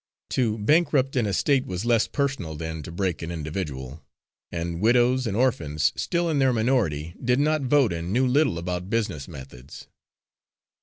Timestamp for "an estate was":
1.15-1.85